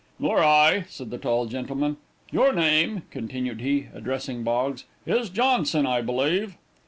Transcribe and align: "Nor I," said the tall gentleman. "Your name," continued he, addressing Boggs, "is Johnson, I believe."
"Nor 0.17 0.39
I," 0.43 0.85
said 0.89 1.11
the 1.11 1.19
tall 1.19 1.45
gentleman. 1.45 1.97
"Your 2.31 2.53
name," 2.53 3.03
continued 3.11 3.61
he, 3.61 3.85
addressing 3.93 4.41
Boggs, 4.43 4.85
"is 5.05 5.29
Johnson, 5.29 5.85
I 5.85 6.01
believe." 6.01 6.55